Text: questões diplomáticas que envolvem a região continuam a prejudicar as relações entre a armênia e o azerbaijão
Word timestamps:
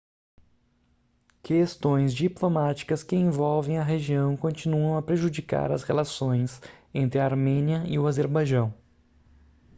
questões 1.43 2.11
diplomáticas 2.15 3.03
que 3.03 3.15
envolvem 3.15 3.77
a 3.77 3.83
região 3.83 4.35
continuam 4.35 4.97
a 4.97 5.01
prejudicar 5.03 5.71
as 5.71 5.83
relações 5.83 6.59
entre 6.91 7.19
a 7.19 7.25
armênia 7.25 7.83
e 7.85 7.99
o 7.99 8.07
azerbaijão 8.07 8.73